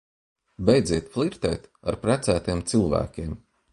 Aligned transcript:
Beidziet 0.65 1.07
flirt?t 1.13 1.61
ar 1.87 1.97
prec?tiem 2.03 2.59
cilv?kiem! 2.69 3.33